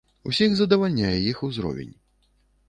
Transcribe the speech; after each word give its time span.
Усіх 0.29 0.55
задавальняе 0.59 1.13
іх 1.33 1.45
узровень. 1.49 1.93